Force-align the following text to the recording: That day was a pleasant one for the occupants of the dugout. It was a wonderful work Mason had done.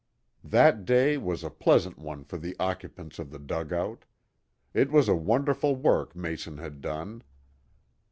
That 0.43 0.83
day 0.83 1.19
was 1.19 1.43
a 1.43 1.51
pleasant 1.51 1.99
one 1.99 2.23
for 2.23 2.39
the 2.39 2.55
occupants 2.59 3.19
of 3.19 3.29
the 3.29 3.37
dugout. 3.37 4.05
It 4.73 4.91
was 4.91 5.07
a 5.07 5.13
wonderful 5.15 5.75
work 5.75 6.15
Mason 6.15 6.57
had 6.57 6.81
done. 6.81 7.21